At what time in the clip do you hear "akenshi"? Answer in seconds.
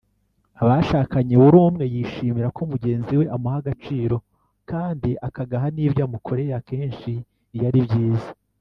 6.59-7.11